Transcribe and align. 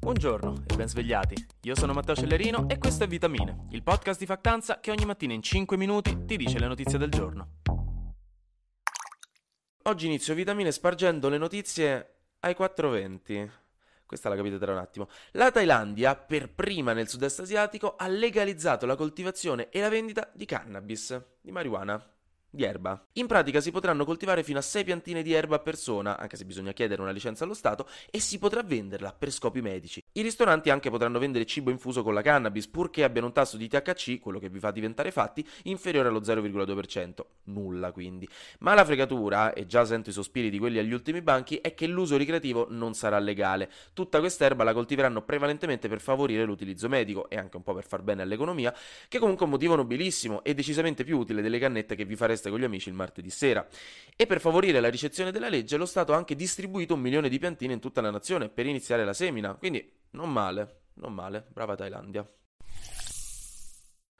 Buongiorno 0.00 0.62
e 0.66 0.76
ben 0.76 0.88
svegliati. 0.88 1.34
Io 1.62 1.74
sono 1.74 1.92
Matteo 1.92 2.14
Cellerino 2.14 2.68
e 2.68 2.78
questo 2.78 3.02
è 3.02 3.06
Vitamine, 3.08 3.66
il 3.70 3.82
podcast 3.82 4.20
di 4.20 4.26
Factanza 4.26 4.78
che 4.78 4.92
ogni 4.92 5.04
mattina 5.04 5.32
in 5.34 5.42
5 5.42 5.76
minuti 5.76 6.24
ti 6.24 6.36
dice 6.36 6.60
le 6.60 6.68
notizie 6.68 6.98
del 6.98 7.10
giorno. 7.10 7.56
Oggi 9.82 10.06
inizio 10.06 10.34
Vitamine 10.34 10.70
spargendo 10.70 11.28
le 11.28 11.36
notizie 11.36 12.14
ai 12.40 12.54
420. 12.54 13.50
Questa 14.06 14.28
la 14.28 14.36
capite 14.36 14.58
tra 14.58 14.72
un 14.72 14.78
attimo. 14.78 15.08
La 15.32 15.50
Thailandia, 15.50 16.14
per 16.14 16.54
prima 16.54 16.92
nel 16.92 17.08
sud-est 17.08 17.40
asiatico, 17.40 17.96
ha 17.96 18.06
legalizzato 18.06 18.86
la 18.86 18.94
coltivazione 18.94 19.68
e 19.68 19.80
la 19.80 19.88
vendita 19.88 20.30
di 20.32 20.46
cannabis, 20.46 21.20
di 21.40 21.50
marijuana 21.50 22.17
di 22.50 22.64
erba. 22.64 23.06
In 23.14 23.26
pratica 23.26 23.60
si 23.60 23.70
potranno 23.70 24.04
coltivare 24.04 24.42
fino 24.42 24.58
a 24.58 24.62
6 24.62 24.84
piantine 24.84 25.22
di 25.22 25.32
erba 25.32 25.56
a 25.56 25.58
persona, 25.58 26.18
anche 26.18 26.36
se 26.36 26.44
bisogna 26.44 26.72
chiedere 26.72 27.02
una 27.02 27.10
licenza 27.10 27.44
allo 27.44 27.54
Stato, 27.54 27.86
e 28.10 28.20
si 28.20 28.38
potrà 28.38 28.62
venderla 28.62 29.12
per 29.12 29.30
scopi 29.30 29.60
medici. 29.60 30.02
I 30.12 30.22
ristoranti 30.22 30.70
anche 30.70 30.90
potranno 30.90 31.18
vendere 31.18 31.44
cibo 31.44 31.70
infuso 31.70 32.02
con 32.02 32.14
la 32.14 32.22
cannabis, 32.22 32.66
purché 32.68 33.04
abbiano 33.04 33.26
un 33.26 33.32
tasso 33.32 33.56
di 33.56 33.68
THC, 33.68 34.18
quello 34.18 34.38
che 34.38 34.48
vi 34.48 34.58
fa 34.58 34.70
diventare 34.70 35.10
fatti, 35.10 35.46
inferiore 35.64 36.08
allo 36.08 36.20
0,2%. 36.20 37.24
Nulla 37.44 37.92
quindi. 37.92 38.28
Ma 38.60 38.74
la 38.74 38.84
fregatura, 38.84 39.52
e 39.52 39.66
già 39.66 39.84
sento 39.84 40.10
i 40.10 40.12
sospiri 40.12 40.48
di 40.48 40.58
quelli 40.58 40.78
agli 40.78 40.92
ultimi 40.92 41.20
banchi, 41.20 41.56
è 41.56 41.74
che 41.74 41.86
l'uso 41.86 42.16
ricreativo 42.16 42.66
non 42.70 42.94
sarà 42.94 43.18
legale. 43.18 43.70
Tutta 43.92 44.20
quest'erba 44.20 44.64
la 44.64 44.72
coltiveranno 44.72 45.22
prevalentemente 45.22 45.88
per 45.88 46.00
favorire 46.00 46.44
l'utilizzo 46.44 46.88
medico 46.88 47.28
e 47.28 47.36
anche 47.36 47.56
un 47.56 47.62
po' 47.62 47.74
per 47.74 47.86
far 47.86 48.02
bene 48.02 48.22
all'economia, 48.22 48.74
che 49.06 49.18
comunque 49.18 49.42
è 49.42 49.48
un 49.48 49.54
motivo 49.54 49.76
nobilissimo 49.76 50.42
e 50.42 50.54
decisamente 50.54 51.04
più 51.04 51.18
utile 51.18 51.42
delle 51.42 51.58
cannette 51.58 51.94
che 51.94 52.04
vi 52.04 52.16
fareste 52.16 52.37
festa 52.38 52.50
con 52.50 52.60
gli 52.60 52.64
amici 52.64 52.88
il 52.88 52.94
martedì 52.94 53.28
sera. 53.28 53.66
E 54.16 54.26
per 54.26 54.40
favorire 54.40 54.80
la 54.80 54.88
ricezione 54.88 55.32
della 55.32 55.48
legge, 55.48 55.76
lo 55.76 55.86
Stato 55.86 56.12
ha 56.12 56.16
anche 56.16 56.36
distribuito 56.36 56.94
un 56.94 57.00
milione 57.00 57.28
di 57.28 57.38
piantine 57.38 57.74
in 57.74 57.80
tutta 57.80 58.00
la 58.00 58.10
nazione 58.10 58.48
per 58.48 58.66
iniziare 58.66 59.04
la 59.04 59.12
semina. 59.12 59.54
Quindi 59.54 59.92
non 60.10 60.32
male, 60.32 60.82
non 60.94 61.12
male, 61.12 61.44
brava 61.52 61.74
Thailandia. 61.74 62.26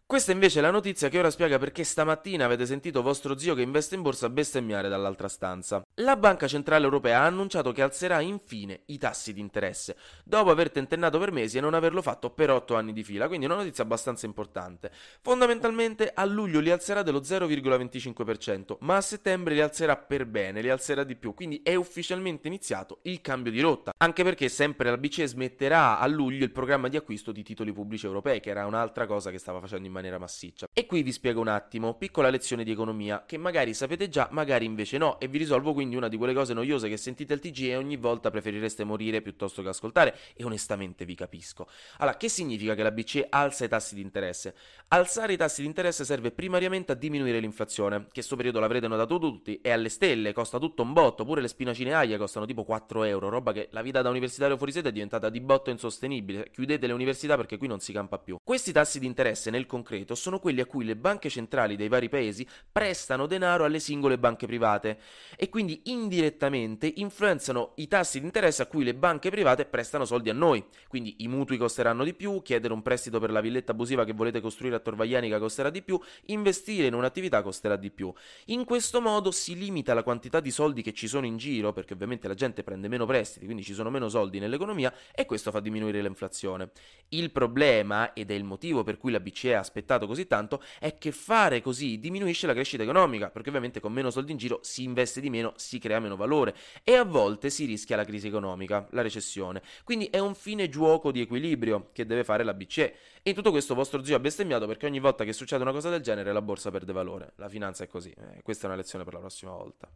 Questa 0.05 0.33
invece 0.33 0.61
è 0.61 0.62
la 0.62 0.70
notizia 0.70 1.09
che 1.09 1.19
ora 1.19 1.31
spiega 1.31 1.59
perché 1.59 1.84
stamattina 1.84 2.47
avete 2.47 2.65
sentito 2.65 3.03
vostro 3.03 3.37
zio 3.37 3.55
che 3.55 3.62
investe 3.62 3.95
in 3.95 4.03
borsa 4.03 4.31
bestemmiare 4.31 4.89
dall'altra 4.89 5.29
stanza. 5.29 5.83
La 6.01 6.15
Banca 6.15 6.47
Centrale 6.47 6.85
Europea 6.85 7.23
ha 7.23 7.27
annunciato 7.27 7.73
che 7.73 7.83
alzerà 7.83 8.21
infine 8.21 8.83
i 8.87 8.99
tassi 8.99 9.33
di 9.33 9.41
interesse, 9.41 9.97
dopo 10.23 10.49
aver 10.51 10.71
tentennato 10.71 11.19
per 11.19 11.33
mesi 11.33 11.59
e 11.59 11.61
non 11.61 11.75
averlo 11.75 12.03
fatto 12.03 12.31
per 12.31 12.51
8 12.51 12.77
anni 12.77 12.93
di 12.93 13.03
fila, 13.03 13.27
quindi 13.27 13.47
una 13.47 13.57
notizia 13.57 13.83
abbastanza 13.83 14.25
importante. 14.25 14.93
Fondamentalmente 15.21 16.13
a 16.15 16.25
luglio 16.25 16.61
li 16.61 16.71
alzerà 16.71 17.03
dello 17.03 17.19
0,25%, 17.19 18.77
ma 18.83 18.95
a 18.95 19.01
settembre 19.01 19.55
li 19.55 19.61
alzerà 19.61 19.97
per 19.97 20.27
bene, 20.27 20.63
li 20.63 20.71
alzerà 20.71 21.03
di 21.03 21.17
più, 21.17 21.35
quindi 21.35 21.63
è 21.65 21.75
ufficialmente 21.75 22.47
iniziato 22.47 23.01
il 23.03 23.21
cambio 23.21 23.51
di 23.51 23.61
rotta, 23.61 23.91
anche 23.97 24.23
perché 24.23 24.49
sempre 24.49 24.91
la 24.91 24.99
BCE 24.99 25.27
smetterà 25.27 25.99
a 25.99 26.07
luglio 26.07 26.45
il 26.45 26.53
programma 26.53 26.87
di 26.87 26.97
acquisto 26.97 27.33
di 27.33 27.43
titoli 27.43 27.73
pubblici 27.73 28.07
europei, 28.07 28.39
che 28.39 28.51
era 28.51 28.67
un'altra 28.67 29.07
cosa 29.07 29.33
che 29.33 29.39
stava 29.39 29.59
facendo 29.59 29.89
in 29.89 29.93
maniera 29.93 30.19
massiccia. 30.19 30.69
E 30.73 30.87
qui 30.87 31.03
vi 31.03 31.11
spiego 31.11 31.41
un 31.41 31.49
attimo, 31.49 31.95
piccola 31.95 32.31
lezione 32.31 32.63
di 32.63 32.71
economia, 32.71 33.25
che 33.27 33.37
magari 33.37 33.75
sapete 33.75 34.09
già, 34.09 34.29
magari 34.31 34.65
invece 34.65 34.97
no, 34.97 35.19
e 35.19 35.27
vi 35.27 35.39
risolvo 35.39 35.73
quindi 35.73 35.87
quindi 35.89 35.97
una 35.97 36.08
di 36.08 36.19
quelle 36.19 36.34
cose 36.34 36.53
noiose 36.53 36.89
che 36.89 36.98
sentite 36.98 37.33
al 37.33 37.41
TG 37.41 37.69
e 37.69 37.77
ogni 37.77 37.97
volta 37.97 38.31
preferireste 38.31 38.84
morire 38.84 39.22
piuttosto 39.22 39.62
che 39.62 39.69
ascoltare 39.69 40.17
e 40.34 40.45
onestamente 40.45 41.06
vi 41.06 41.14
capisco. 41.14 41.67
Allora, 41.98 42.17
che 42.17 42.28
significa 42.28 42.75
che 42.75 42.83
la 42.83 42.91
BCE 42.91 43.27
alza 43.30 43.64
i 43.64 43.69
tassi 43.69 43.95
di 43.95 44.03
interesse? 44.03 44.55
Alzare 44.89 45.33
i 45.33 45.36
tassi 45.36 45.62
di 45.62 45.67
interesse 45.67 46.05
serve 46.05 46.30
primariamente 46.30 46.92
a 46.92 46.95
diminuire 46.95 47.41
l'inflazione, 47.41 48.05
che 48.05 48.12
questo 48.12 48.36
periodo 48.36 48.61
l'avrete 48.61 48.86
notato 48.86 49.19
tutti, 49.19 49.61
è 49.62 49.70
alle 49.70 49.89
stelle, 49.89 50.33
costa 50.33 50.58
tutto 50.58 50.83
un 50.83 50.92
botto, 50.92 51.25
pure 51.25 51.41
le 51.41 51.48
spinacine 51.48 51.95
aia 51.95 52.19
costano 52.19 52.45
tipo 52.45 52.64
4 52.64 53.05
euro, 53.05 53.30
roba 53.30 53.52
che 53.52 53.69
la 53.70 53.80
vita 53.80 54.02
da 54.02 54.11
universitario 54.11 54.56
fuori 54.56 54.73
sede 54.73 54.91
è 54.91 54.92
diventata 54.92 55.30
di 55.30 55.41
botto 55.41 55.70
insostenibile, 55.70 56.50
chiudete 56.50 56.86
le 56.86 56.92
università 56.92 57.36
perché 57.36 57.56
qui 57.56 57.67
non 57.67 57.80
si 57.80 57.92
campa 57.92 58.19
più. 58.19 58.36
Questi 58.42 58.73
tassi 58.73 58.98
di 58.98 59.06
interesse 59.06 59.50
nel 59.50 59.67
concreto 59.67 60.14
sono 60.14 60.39
quelli 60.39 60.61
a 60.61 60.67
cui 60.67 60.84
le 60.84 60.97
banche 60.97 61.30
centrali 61.30 61.77
dei 61.77 61.89
vari 61.89 62.08
paesi 62.11 62.47
prestano 62.70 63.27
denaro 63.27 63.64
alle 63.64 63.80
singole 63.80 64.18
banche 64.18 64.46
private 64.46 64.98
e 65.36 65.48
quindi 65.48 65.77
indirettamente 65.84 66.92
influenzano 66.96 67.72
i 67.77 67.89
tassi 67.89 68.20
di 68.20 68.27
interesse 68.27 68.62
a 68.62 68.66
cui 68.66 68.84
le 68.84 68.94
banche 68.94 69.30
private 69.30 69.64
prestano 69.64 70.05
soldi 70.05 70.30
a 70.30 70.34
noi. 70.34 70.64
Quindi 70.89 71.16
i 71.18 71.28
mutui 71.28 71.56
costeranno 71.56 72.05
di 72.05 72.14
più, 72.14 72.42
chiedere 72.42 72.72
un 72.72 72.83
prestito 72.83 73.20
per 73.20 73.30
la 73.30 73.40
villetta 73.40 73.72
abusiva 73.72 74.05
che 74.05 74.12
volete 74.12 74.40
costruire 74.40 74.77
a 74.77 74.78
Torvaglianica 74.80 75.39
costerà 75.39 75.70
di 75.70 75.83
più, 75.83 76.00
investire 76.27 76.86
in 76.86 76.94
un'attività 76.94 77.42
costerà 77.42 77.77
di 77.77 77.90
più. 77.90 78.12
In 78.46 78.64
questo 78.64 79.00
modo 79.00 79.30
si 79.30 79.56
limita 79.56 79.94
la 79.94 80.02
quantità 80.02 80.40
di 80.40 80.50
soldi 80.50 80.83
che 80.83 80.92
ci 80.92 81.08
sono 81.08 81.27
in 81.27 81.36
giro, 81.36 81.72
perché 81.72 81.95
ovviamente 81.95 82.28
la 82.28 82.34
gente 82.34 82.62
prende 82.62 82.89
meno 82.89 83.06
prestiti, 83.06 83.45
quindi 83.45 83.62
ci 83.62 83.74
sono 83.74 83.90
meno 83.90 84.08
soldi 84.08 84.39
nell'economia 84.39 84.92
e 85.14 85.27
questo 85.27 85.50
fa 85.50 85.60
diminuire 85.60 86.00
l'inflazione. 86.02 86.70
Il 87.10 87.30
problema, 87.30 88.12
ed 88.12 88.30
è 88.30 88.34
il 88.34 88.45
motivo 88.45 88.83
per 88.83 88.96
cui 88.98 89.12
la 89.12 89.20
BCE 89.20 89.55
ha 89.55 89.60
aspettato 89.60 90.06
così 90.06 90.27
tanto, 90.27 90.62
è 90.78 90.98
che 90.98 91.12
fare 91.12 91.60
così 91.60 91.98
diminuisce 91.98 92.46
la 92.46 92.52
crescita 92.52 92.83
economica, 92.83 93.30
perché 93.30 93.48
ovviamente 93.48 93.80
con 93.80 93.92
meno 93.92 94.10
soldi 94.10 94.33
in 94.33 94.39
giro 94.39 94.60
si 94.62 94.83
investe 94.83 95.20
di 95.20 95.30
meno, 95.30 95.52
si 95.58 95.79
crea 95.79 96.01
meno 96.01 96.17
valore 96.17 96.55
e 96.83 96.95
a 96.95 97.05
volte 97.05 97.51
si 97.51 97.64
rischia 97.64 97.96
la 97.96 98.05
crisi 98.05 98.29
economica, 98.29 98.86
la 98.92 99.02
recessione. 99.02 99.63
Quindi 99.85 100.07
è 100.07 100.19
un 100.19 100.35
fine 100.35 100.69
gioco 100.69 101.11
di 101.13 101.20
equilibrio 101.20 101.91
che 101.92 102.07
deve 102.07 102.24
fare 102.24 102.45
la 102.45 102.55
BCE. 102.55 102.95
E 103.23 103.30
in 103.30 103.35
tutto 103.35 103.51
questo 103.51 103.74
vostro 103.74 104.02
zio 104.05 104.17
ha 104.17 104.20
bestemmiato 104.20 104.67
perché 104.67 104.86
ogni 104.86 105.01
volta 105.01 105.24
che 105.24 105.33
succede 105.33 105.63
una 105.63 105.73
cosa 105.73 105.91
del 105.91 106.01
genere 106.01 106.33
la 106.33 106.42
borsa 106.42 106.70
perde 106.70 106.92
valore. 106.92 107.33
La 107.36 107.48
finanza 107.48 107.85
è 107.85 107.86
così. 107.86 108.11
Eh, 108.11 108.42
questa 108.42 108.64
è 108.64 108.67
una 108.67 108.77
lezione 108.77 109.05
per 109.05 109.14
la 109.14 109.20
prossima 109.20 109.52
volta. 109.52 109.91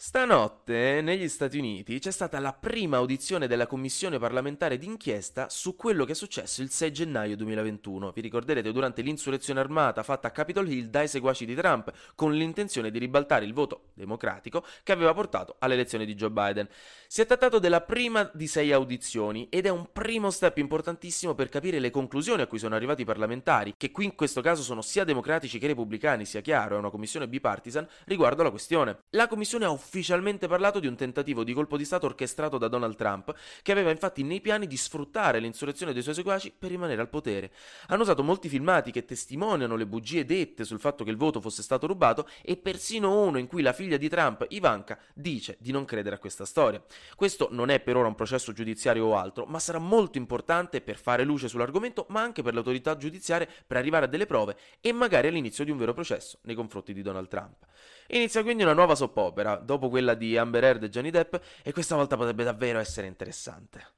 Stanotte 0.00 1.00
negli 1.02 1.26
Stati 1.26 1.58
Uniti 1.58 1.98
c'è 1.98 2.12
stata 2.12 2.38
la 2.38 2.52
prima 2.52 2.98
audizione 2.98 3.48
della 3.48 3.66
commissione 3.66 4.20
parlamentare 4.20 4.78
d'inchiesta 4.78 5.48
su 5.48 5.74
quello 5.74 6.04
che 6.04 6.12
è 6.12 6.14
successo 6.14 6.62
il 6.62 6.70
6 6.70 6.92
gennaio 6.92 7.34
2021. 7.34 8.12
Vi 8.12 8.20
ricorderete 8.20 8.70
durante 8.70 9.02
l'insurrezione 9.02 9.58
armata 9.58 10.04
fatta 10.04 10.28
a 10.28 10.30
Capitol 10.30 10.70
Hill 10.70 10.86
dai 10.86 11.08
seguaci 11.08 11.44
di 11.44 11.56
Trump 11.56 11.90
con 12.14 12.32
l'intenzione 12.32 12.92
di 12.92 13.00
ribaltare 13.00 13.44
il 13.44 13.52
voto 13.52 13.88
democratico 13.94 14.64
che 14.84 14.92
aveva 14.92 15.12
portato 15.14 15.56
all'elezione 15.58 16.04
di 16.04 16.14
Joe 16.14 16.30
Biden. 16.30 16.68
Si 17.08 17.20
è 17.20 17.26
trattato 17.26 17.58
della 17.58 17.80
prima 17.80 18.30
di 18.32 18.46
sei 18.46 18.70
audizioni 18.70 19.48
ed 19.50 19.66
è 19.66 19.70
un 19.70 19.88
primo 19.92 20.30
step 20.30 20.58
importantissimo 20.58 21.34
per 21.34 21.48
capire 21.48 21.80
le 21.80 21.90
conclusioni 21.90 22.42
a 22.42 22.46
cui 22.46 22.60
sono 22.60 22.76
arrivati 22.76 23.02
i 23.02 23.04
parlamentari, 23.04 23.74
che 23.76 23.90
qui 23.90 24.04
in 24.04 24.14
questo 24.14 24.42
caso 24.42 24.62
sono 24.62 24.80
sia 24.80 25.02
democratici 25.02 25.58
che 25.58 25.66
repubblicani, 25.66 26.24
sia 26.24 26.40
chiaro, 26.40 26.76
è 26.76 26.78
una 26.78 26.90
commissione 26.90 27.26
bipartisan 27.26 27.84
riguardo 28.04 28.42
alla 28.42 28.50
questione. 28.50 28.98
La 29.10 29.26
commissione 29.26 29.64
ha 29.64 29.70
ufficialmente 29.88 30.46
parlato 30.46 30.80
di 30.80 30.86
un 30.86 30.96
tentativo 30.96 31.42
di 31.42 31.54
colpo 31.54 31.78
di 31.78 31.84
Stato 31.86 32.04
orchestrato 32.04 32.58
da 32.58 32.68
Donald 32.68 32.94
Trump, 32.94 33.34
che 33.62 33.72
aveva 33.72 33.90
infatti 33.90 34.22
nei 34.22 34.42
piani 34.42 34.66
di 34.66 34.76
sfruttare 34.76 35.40
l'insurrezione 35.40 35.94
dei 35.94 36.02
suoi 36.02 36.14
seguaci 36.14 36.52
per 36.56 36.68
rimanere 36.68 37.00
al 37.00 37.08
potere. 37.08 37.50
Hanno 37.86 38.02
usato 38.02 38.22
molti 38.22 38.50
filmati 38.50 38.92
che 38.92 39.06
testimoniano 39.06 39.76
le 39.76 39.86
bugie 39.86 40.26
dette 40.26 40.64
sul 40.64 40.78
fatto 40.78 41.04
che 41.04 41.10
il 41.10 41.16
voto 41.16 41.40
fosse 41.40 41.62
stato 41.62 41.86
rubato 41.86 42.28
e 42.42 42.58
persino 42.58 43.22
uno 43.22 43.38
in 43.38 43.46
cui 43.46 43.62
la 43.62 43.72
figlia 43.72 43.96
di 43.96 44.10
Trump, 44.10 44.44
Ivanka, 44.50 44.98
dice 45.14 45.56
di 45.58 45.72
non 45.72 45.86
credere 45.86 46.16
a 46.16 46.18
questa 46.18 46.44
storia. 46.44 46.82
Questo 47.16 47.48
non 47.50 47.70
è 47.70 47.80
per 47.80 47.96
ora 47.96 48.08
un 48.08 48.14
processo 48.14 48.52
giudiziario 48.52 49.06
o 49.06 49.16
altro, 49.16 49.46
ma 49.46 49.58
sarà 49.58 49.78
molto 49.78 50.18
importante 50.18 50.82
per 50.82 50.98
fare 50.98 51.24
luce 51.24 51.48
sull'argomento, 51.48 52.04
ma 52.10 52.20
anche 52.20 52.42
per 52.42 52.52
l'autorità 52.52 52.94
giudiziaria 52.96 53.48
per 53.66 53.78
arrivare 53.78 54.04
a 54.04 54.08
delle 54.08 54.26
prove 54.26 54.56
e 54.82 54.92
magari 54.92 55.28
all'inizio 55.28 55.64
di 55.64 55.70
un 55.70 55.78
vero 55.78 55.94
processo 55.94 56.40
nei 56.42 56.54
confronti 56.54 56.92
di 56.92 57.00
Donald 57.00 57.28
Trump. 57.28 57.64
Inizia 58.10 58.42
quindi 58.42 58.62
una 58.62 58.72
nuova 58.72 58.94
soppopera, 58.94 59.56
dopo 59.78 59.88
quella 59.88 60.14
di 60.14 60.36
Amber 60.36 60.64
Heard 60.64 60.82
e 60.82 60.88
Johnny 60.90 61.10
Depp, 61.10 61.36
e 61.62 61.72
questa 61.72 61.94
volta 61.94 62.16
potrebbe 62.16 62.42
davvero 62.42 62.80
essere 62.80 63.06
interessante. 63.06 63.97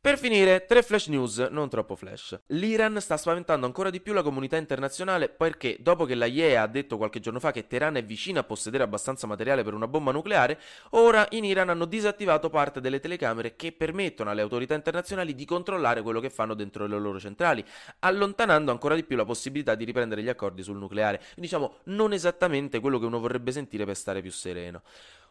Per 0.00 0.16
finire, 0.16 0.64
tre 0.64 0.84
flash 0.84 1.08
news, 1.08 1.38
non 1.50 1.68
troppo 1.68 1.96
flash. 1.96 2.38
L'Iran 2.46 3.00
sta 3.00 3.16
spaventando 3.16 3.66
ancora 3.66 3.90
di 3.90 4.00
più 4.00 4.12
la 4.12 4.22
comunità 4.22 4.56
internazionale 4.56 5.28
perché, 5.28 5.76
dopo 5.80 6.04
che 6.04 6.14
la 6.14 6.26
IEA 6.26 6.62
ha 6.62 6.66
detto 6.68 6.96
qualche 6.96 7.18
giorno 7.18 7.40
fa 7.40 7.50
che 7.50 7.66
Teheran 7.66 7.96
è 7.96 8.04
vicina 8.04 8.38
a 8.40 8.44
possedere 8.44 8.84
abbastanza 8.84 9.26
materiale 9.26 9.64
per 9.64 9.74
una 9.74 9.88
bomba 9.88 10.12
nucleare, 10.12 10.60
ora 10.90 11.26
in 11.30 11.42
Iran 11.42 11.70
hanno 11.70 11.84
disattivato 11.84 12.48
parte 12.48 12.80
delle 12.80 13.00
telecamere 13.00 13.56
che 13.56 13.72
permettono 13.72 14.30
alle 14.30 14.40
autorità 14.40 14.74
internazionali 14.74 15.34
di 15.34 15.44
controllare 15.44 16.02
quello 16.02 16.20
che 16.20 16.30
fanno 16.30 16.54
dentro 16.54 16.86
le 16.86 16.96
loro 16.96 17.18
centrali, 17.18 17.64
allontanando 17.98 18.70
ancora 18.70 18.94
di 18.94 19.02
più 19.02 19.16
la 19.16 19.24
possibilità 19.24 19.74
di 19.74 19.84
riprendere 19.84 20.22
gli 20.22 20.28
accordi 20.28 20.62
sul 20.62 20.78
nucleare. 20.78 21.20
Diciamo, 21.34 21.78
non 21.86 22.12
esattamente 22.12 22.78
quello 22.78 23.00
che 23.00 23.06
uno 23.06 23.18
vorrebbe 23.18 23.50
sentire 23.50 23.84
per 23.84 23.96
stare 23.96 24.22
più 24.22 24.30
sereno. 24.30 24.82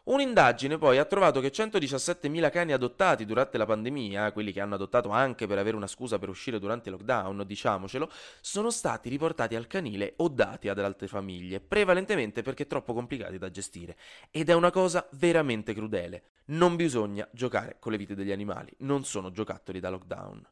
Un'indagine 0.08 0.78
poi 0.78 0.96
ha 0.96 1.04
trovato 1.04 1.38
che 1.38 1.52
117.000 1.52 2.50
cani 2.50 2.72
adottati 2.72 3.26
durante 3.26 3.58
la 3.58 3.66
pandemia, 3.66 4.32
quelli 4.32 4.52
che 4.52 4.60
hanno 4.62 4.76
adottato 4.76 5.10
anche 5.10 5.46
per 5.46 5.58
avere 5.58 5.76
una 5.76 5.86
scusa 5.86 6.18
per 6.18 6.30
uscire 6.30 6.58
durante 6.58 6.88
il 6.88 6.94
lockdown, 6.94 7.44
diciamocelo, 7.46 8.10
sono 8.40 8.70
stati 8.70 9.10
riportati 9.10 9.54
al 9.54 9.66
canile 9.66 10.14
o 10.16 10.28
dati 10.28 10.70
ad 10.70 10.78
altre 10.78 11.08
famiglie, 11.08 11.60
prevalentemente 11.60 12.40
perché 12.40 12.66
troppo 12.66 12.94
complicati 12.94 13.36
da 13.36 13.50
gestire. 13.50 13.98
Ed 14.30 14.48
è 14.48 14.54
una 14.54 14.70
cosa 14.70 15.06
veramente 15.10 15.74
crudele. 15.74 16.22
Non 16.46 16.76
bisogna 16.76 17.28
giocare 17.30 17.76
con 17.78 17.92
le 17.92 17.98
vite 17.98 18.14
degli 18.14 18.32
animali, 18.32 18.72
non 18.78 19.04
sono 19.04 19.30
giocattoli 19.30 19.78
da 19.78 19.90
lockdown. 19.90 20.42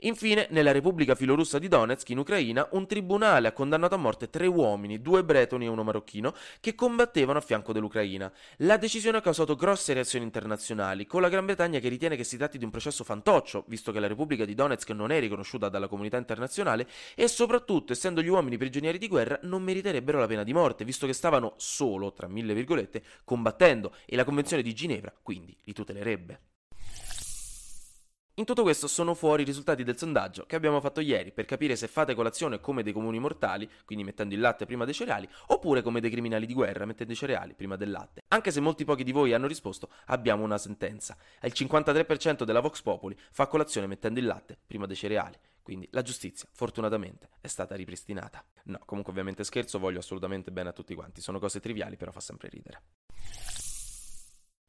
Infine, 0.00 0.48
nella 0.50 0.72
Repubblica 0.72 1.14
filorussa 1.14 1.58
di 1.58 1.68
Donetsk, 1.68 2.10
in 2.10 2.18
Ucraina, 2.18 2.68
un 2.72 2.86
tribunale 2.86 3.48
ha 3.48 3.52
condannato 3.52 3.94
a 3.94 3.98
morte 3.98 4.28
tre 4.28 4.46
uomini, 4.46 5.00
due 5.00 5.24
bretoni 5.24 5.64
e 5.64 5.68
uno 5.68 5.82
marocchino, 5.82 6.34
che 6.60 6.74
combattevano 6.74 7.38
a 7.38 7.42
fianco 7.42 7.72
dell'Ucraina. 7.72 8.30
La 8.58 8.76
decisione 8.76 9.18
ha 9.18 9.20
causato 9.20 9.54
grosse 9.54 9.94
reazioni 9.94 10.24
internazionali, 10.24 11.06
con 11.06 11.22
la 11.22 11.28
Gran 11.28 11.46
Bretagna 11.46 11.78
che 11.78 11.88
ritiene 11.88 12.16
che 12.16 12.24
si 12.24 12.36
tratti 12.36 12.58
di 12.58 12.64
un 12.64 12.70
processo 12.70 13.02
fantoccio, 13.02 13.64
visto 13.68 13.92
che 13.92 14.00
la 14.00 14.06
Repubblica 14.06 14.44
di 14.44 14.54
Donetsk 14.54 14.90
non 14.90 15.10
è 15.10 15.20
riconosciuta 15.20 15.68
dalla 15.68 15.88
comunità 15.88 16.16
internazionale, 16.16 16.86
e 17.14 17.28
soprattutto, 17.28 17.92
essendo 17.92 18.20
gli 18.20 18.28
uomini 18.28 18.58
prigionieri 18.58 18.98
di 18.98 19.08
guerra, 19.08 19.38
non 19.42 19.62
meriterebbero 19.62 20.18
la 20.18 20.26
pena 20.26 20.44
di 20.44 20.52
morte, 20.52 20.84
visto 20.84 21.06
che 21.06 21.12
stavano 21.12 21.54
solo, 21.56 22.12
tra 22.12 22.28
mille 22.28 22.54
virgolette, 22.54 23.02
combattendo, 23.24 23.94
e 24.04 24.16
la 24.16 24.24
Convenzione 24.24 24.62
di 24.62 24.74
Ginevra 24.74 25.12
quindi 25.22 25.56
li 25.64 25.72
tutelerebbe. 25.72 26.53
In 28.36 28.44
tutto 28.44 28.62
questo 28.62 28.88
sono 28.88 29.14
fuori 29.14 29.42
i 29.42 29.44
risultati 29.44 29.84
del 29.84 29.96
sondaggio 29.96 30.44
che 30.44 30.56
abbiamo 30.56 30.80
fatto 30.80 31.00
ieri 31.00 31.30
per 31.30 31.44
capire 31.44 31.76
se 31.76 31.86
fate 31.86 32.16
colazione 32.16 32.58
come 32.58 32.82
dei 32.82 32.92
comuni 32.92 33.20
mortali, 33.20 33.70
quindi 33.84 34.02
mettendo 34.02 34.34
il 34.34 34.40
latte 34.40 34.66
prima 34.66 34.84
dei 34.84 34.92
cereali, 34.92 35.28
oppure 35.46 35.82
come 35.82 36.00
dei 36.00 36.10
criminali 36.10 36.44
di 36.44 36.52
guerra 36.52 36.84
mettendo 36.84 37.12
i 37.12 37.16
cereali 37.16 37.54
prima 37.54 37.76
del 37.76 37.92
latte. 37.92 38.24
Anche 38.26 38.50
se 38.50 38.58
molti 38.58 38.84
pochi 38.84 39.04
di 39.04 39.12
voi 39.12 39.32
hanno 39.34 39.46
risposto, 39.46 39.88
abbiamo 40.06 40.42
una 40.42 40.58
sentenza. 40.58 41.16
Il 41.42 41.52
53% 41.54 42.42
della 42.42 42.58
Vox 42.58 42.82
Populi 42.82 43.16
fa 43.30 43.46
colazione 43.46 43.86
mettendo 43.86 44.18
il 44.18 44.26
latte 44.26 44.58
prima 44.66 44.86
dei 44.86 44.96
cereali. 44.96 45.38
Quindi 45.62 45.88
la 45.92 46.02
giustizia, 46.02 46.48
fortunatamente, 46.50 47.28
è 47.40 47.46
stata 47.46 47.76
ripristinata. 47.76 48.44
No, 48.64 48.80
comunque 48.84 49.12
ovviamente 49.12 49.44
scherzo, 49.44 49.78
voglio 49.78 50.00
assolutamente 50.00 50.50
bene 50.50 50.70
a 50.70 50.72
tutti 50.72 50.96
quanti. 50.96 51.20
Sono 51.20 51.38
cose 51.38 51.60
triviali, 51.60 51.96
però 51.96 52.10
fa 52.10 52.18
sempre 52.20 52.48
ridere. 52.48 52.82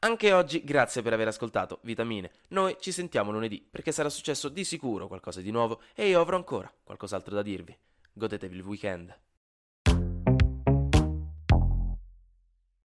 Anche 0.06 0.34
oggi 0.34 0.63
grazie 0.63 1.02
per 1.02 1.13
aver 1.13 1.30
ascoltato 1.30 1.80
Vitamine. 1.81 2.30
Noi 2.50 2.78
ci 2.80 2.92
sentiamo 2.92 3.31
lunedì 3.31 3.68
perché 3.68 3.92
sarà 3.92 4.07
successo 4.07 4.50
di 4.50 4.63
sicuro 4.63 5.07
qualcosa 5.07 5.42
di 5.42 5.50
nuovo 5.50 5.81
e 5.96 6.07
io 6.07 6.22
avrò 6.22 6.38
ancora 6.38 6.72
qualcos'altro 6.84 7.34
da 7.34 7.42
dirvi. 7.42 7.75
Godetevi 8.13 8.56
il 8.56 8.62
weekend. 8.62 9.18